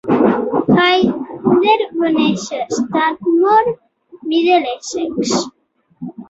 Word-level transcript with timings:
Hayden 0.77 1.83
va 2.03 2.09
néixer 2.15 2.61
a 2.63 2.79
Stanmore, 2.79 3.75
Middlesex. 4.33 5.37